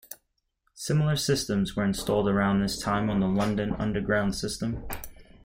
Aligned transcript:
Similar 0.73 1.15
systems 1.17 1.75
were 1.75 1.85
installed 1.85 2.27
around 2.27 2.59
this 2.59 2.81
time 2.81 3.11
on 3.11 3.19
the 3.19 3.27
London 3.27 3.75
Underground 3.77 4.33
system. 4.33 4.83